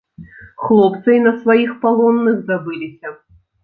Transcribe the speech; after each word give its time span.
Хлопцы 0.63 1.03
й 1.15 1.23
на 1.27 1.35
сваіх 1.43 1.79
палонных 1.87 2.43
забыліся. 2.53 3.19